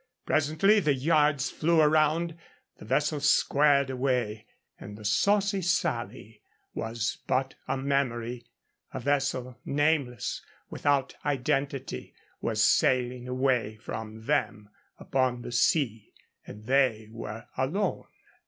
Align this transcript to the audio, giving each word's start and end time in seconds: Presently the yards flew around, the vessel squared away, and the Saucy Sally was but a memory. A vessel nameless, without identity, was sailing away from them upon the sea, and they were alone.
Presently 0.25 0.79
the 0.79 0.95
yards 0.95 1.51
flew 1.51 1.79
around, 1.79 2.35
the 2.79 2.85
vessel 2.85 3.19
squared 3.19 3.91
away, 3.91 4.47
and 4.79 4.97
the 4.97 5.05
Saucy 5.05 5.61
Sally 5.61 6.41
was 6.73 7.19
but 7.27 7.53
a 7.67 7.77
memory. 7.77 8.47
A 8.95 8.99
vessel 8.99 9.59
nameless, 9.63 10.41
without 10.71 11.13
identity, 11.23 12.15
was 12.41 12.63
sailing 12.63 13.27
away 13.27 13.75
from 13.75 14.25
them 14.25 14.69
upon 14.97 15.43
the 15.43 15.51
sea, 15.51 16.11
and 16.47 16.63
they 16.63 17.07
were 17.11 17.45
alone. 17.55 18.07